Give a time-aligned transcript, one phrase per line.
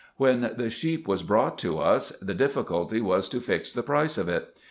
[0.17, 4.27] When the sheep was brought to us, the difficulty was to fix the price of
[4.27, 4.49] it.